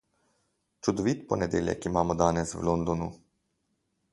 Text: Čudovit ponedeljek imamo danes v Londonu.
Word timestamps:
Čudovit 0.87 1.21
ponedeljek 1.33 1.85
imamo 1.91 2.15
danes 2.23 2.55
v 2.61 2.65
Londonu. 2.71 3.11